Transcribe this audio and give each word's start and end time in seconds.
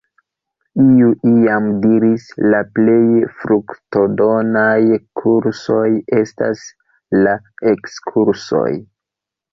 Iu 0.83 1.09
iam 1.31 1.65
diris: 1.83 2.25
”La 2.53 2.61
plej 2.79 3.03
fruktodonaj 3.43 4.97
kursoj 5.21 5.85
estas 6.23 6.65
la 7.23 7.37
ekskursoj”. 7.75 8.69